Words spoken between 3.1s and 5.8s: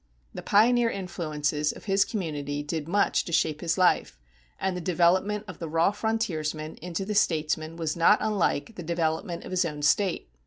to shape his life, and the development of the